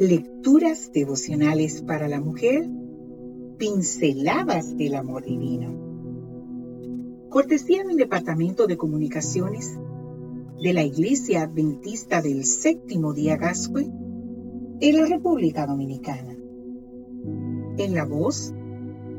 [0.00, 2.66] Lecturas devocionales para la mujer,
[3.58, 5.74] pinceladas del amor divino.
[7.28, 9.78] Cortesía del Departamento de Comunicaciones
[10.58, 13.92] de la Iglesia Adventista del Séptimo Día Gascue
[14.80, 16.34] en la República Dominicana.
[17.76, 18.54] En la voz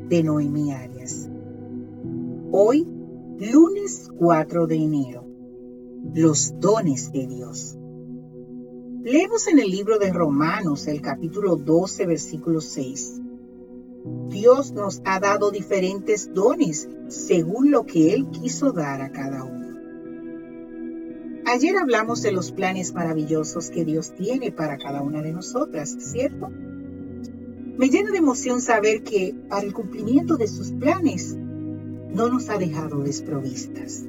[0.10, 1.30] de Noemí Arias.
[2.52, 2.88] Hoy,
[3.38, 5.28] lunes 4 de enero.
[6.16, 7.78] Los dones de Dios.
[9.04, 13.20] Leemos en el libro de Romanos, el capítulo 12, versículo 6.
[14.30, 19.76] Dios nos ha dado diferentes dones según lo que Él quiso dar a cada uno.
[21.48, 26.50] Ayer hablamos de los planes maravillosos que Dios tiene para cada una de nosotras, ¿cierto?
[26.50, 32.60] Me llena de emoción saber que para el cumplimiento de sus planes no nos ha
[32.60, 34.06] dejado desprovistas.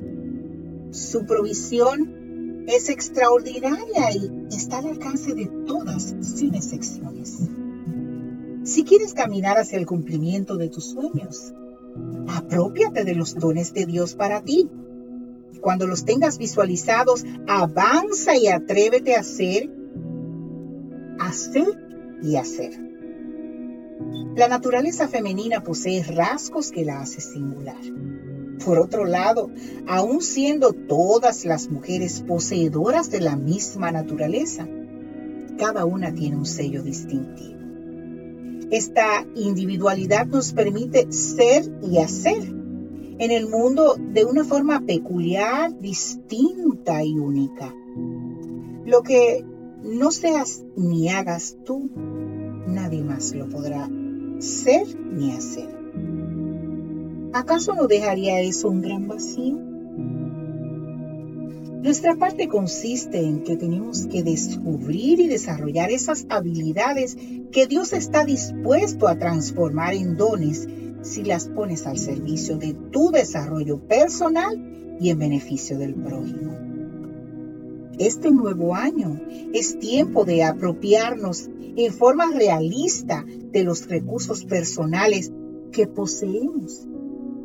[0.90, 2.21] Su provisión
[2.66, 7.48] es extraordinaria y está al alcance de todas sin excepciones.
[8.64, 11.52] Si quieres caminar hacia el cumplimiento de tus sueños,
[12.28, 14.70] apropiate de los dones de Dios para ti.
[15.60, 19.70] Cuando los tengas visualizados, avanza y atrévete a hacer,
[21.18, 22.72] hacer y hacer.
[24.36, 27.82] La naturaleza femenina posee rasgos que la hace singular.
[28.64, 29.50] Por otro lado,
[29.86, 34.68] aun siendo todas las mujeres poseedoras de la misma naturaleza,
[35.58, 37.58] cada una tiene un sello distintivo.
[38.70, 42.42] Esta individualidad nos permite ser y hacer
[43.18, 47.74] en el mundo de una forma peculiar, distinta y única.
[48.86, 49.44] Lo que
[49.82, 51.90] no seas ni hagas tú,
[52.66, 53.90] nadie más lo podrá
[54.38, 55.81] ser ni hacer.
[57.32, 59.58] ¿Acaso no dejaría eso un gran vacío?
[61.82, 67.16] Nuestra parte consiste en que tenemos que descubrir y desarrollar esas habilidades
[67.50, 70.68] que Dios está dispuesto a transformar en dones
[71.00, 76.54] si las pones al servicio de tu desarrollo personal y en beneficio del prójimo.
[77.98, 79.20] Este nuevo año
[79.54, 85.32] es tiempo de apropiarnos en forma realista de los recursos personales
[85.72, 86.86] que poseemos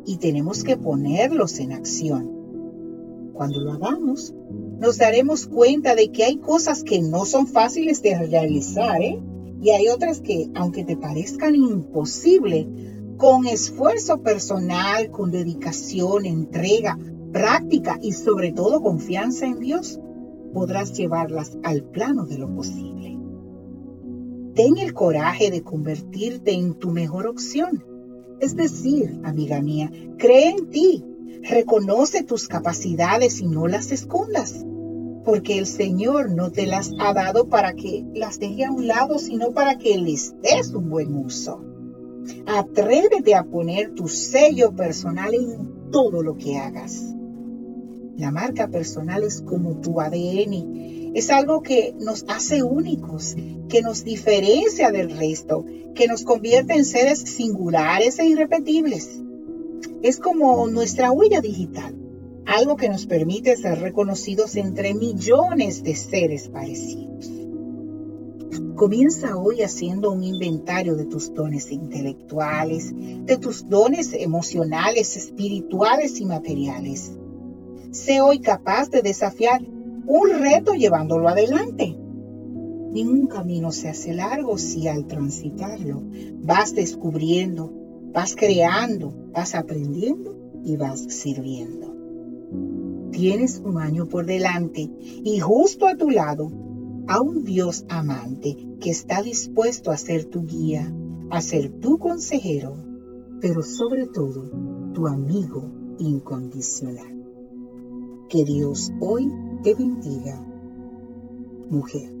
[0.08, 3.30] y tenemos que ponerlos en acción.
[3.34, 4.34] Cuando lo hagamos,
[4.80, 9.20] nos daremos cuenta de que hay cosas que no son fáciles de realizar ¿eh?
[9.60, 12.66] y hay otras que, aunque te parezcan imposibles,
[13.18, 16.98] con esfuerzo personal, con dedicación, entrega,
[17.30, 20.00] práctica y sobre todo confianza en Dios,
[20.54, 23.18] podrás llevarlas al plano de lo posible.
[24.54, 27.97] Ten el coraje de convertirte en tu mejor opción
[28.40, 31.04] es decir, amiga mía, cree en ti,
[31.42, 34.64] reconoce tus capacidades y no las escondas,
[35.24, 39.18] porque el Señor no te las ha dado para que las deje a un lado,
[39.18, 41.64] sino para que les des un buen uso.
[42.46, 47.14] Atrévete a poner tu sello personal en todo lo que hagas.
[48.18, 53.34] La marca personal es como tu ADN es algo que nos hace únicos,
[53.68, 55.64] que nos diferencia del resto,
[55.94, 59.20] que nos convierte en seres singulares e irrepetibles.
[60.02, 61.94] Es como nuestra huella digital,
[62.46, 67.30] algo que nos permite ser reconocidos entre millones de seres parecidos.
[68.76, 76.26] Comienza hoy haciendo un inventario de tus dones intelectuales, de tus dones emocionales, espirituales y
[76.26, 77.10] materiales.
[77.90, 79.62] Sé hoy capaz de desafiar
[80.06, 81.96] un reto llevándolo adelante.
[82.92, 86.02] Ningún camino se hace largo si al transitarlo
[86.42, 87.72] vas descubriendo,
[88.12, 91.94] vas creando, vas aprendiendo y vas sirviendo.
[93.10, 96.50] Tienes un año por delante y justo a tu lado
[97.06, 100.92] a un Dios amante que está dispuesto a ser tu guía,
[101.30, 102.76] a ser tu consejero,
[103.40, 104.50] pero sobre todo
[104.92, 107.17] tu amigo incondicional.
[108.28, 109.32] Que Dios hoy
[109.62, 110.38] te bendiga,
[111.70, 112.12] mujer.